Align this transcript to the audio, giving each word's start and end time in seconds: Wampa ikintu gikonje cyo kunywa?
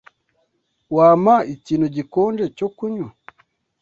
Wampa 0.95 1.35
ikintu 1.53 1.87
gikonje 1.95 2.45
cyo 2.57 2.67
kunywa? 2.75 3.09